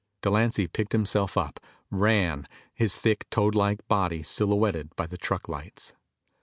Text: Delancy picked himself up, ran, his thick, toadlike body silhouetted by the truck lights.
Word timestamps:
Delancy 0.23 0.65
picked 0.65 0.93
himself 0.93 1.37
up, 1.37 1.59
ran, 1.91 2.47
his 2.73 2.95
thick, 2.95 3.29
toadlike 3.29 3.87
body 3.87 4.23
silhouetted 4.23 4.95
by 4.95 5.05
the 5.05 5.15
truck 5.15 5.47
lights. 5.47 5.93